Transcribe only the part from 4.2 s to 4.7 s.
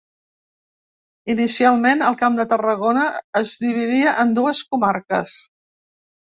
en dues